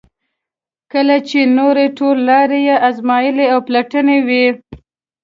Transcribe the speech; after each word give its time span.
کله 0.91 1.17
چې 1.29 1.39
نورې 1.57 1.85
ټولې 1.97 2.21
لارې 2.29 2.59
یې 2.67 2.75
ازمایلې 2.89 3.45
او 3.53 3.59
پلټلې 3.67 4.17
وي. 4.27 4.45